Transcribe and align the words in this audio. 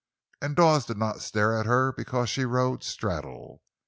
And 0.41 0.55
Dawes 0.55 0.85
did 0.87 0.97
not 0.97 1.21
stare 1.21 1.55
at 1.59 1.67
her 1.67 1.91
because 1.91 2.27
she 2.27 2.43
rode 2.43 2.83
"straddle." 2.83 3.61